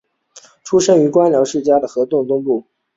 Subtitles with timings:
[0.63, 2.65] 出生于官僚世家河东柳氏东眷。